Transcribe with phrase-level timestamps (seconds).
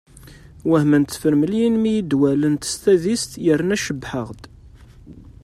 [0.69, 4.41] Wehment tefremliyin mi i yi-d-wallent s tadist yerna cebbḥeɣ-d.